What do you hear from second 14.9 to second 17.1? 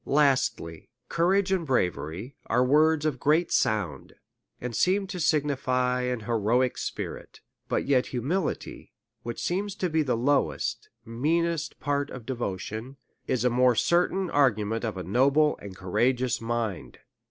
a noble and courageous mind.